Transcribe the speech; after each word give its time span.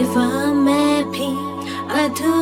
if 0.00 0.16
I'm 0.16 0.66
happy, 0.66 1.36
I 1.88 2.08
do. 2.08 2.39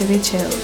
To 0.00 0.06
Ready 0.06 0.59